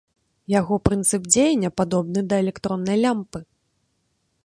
Яго 0.59 0.75
прынцып 0.87 1.27
дзеяння 1.35 1.69
падобны 1.81 2.19
да 2.33 2.43
электроннай 2.45 2.97
лямпы. 3.05 3.39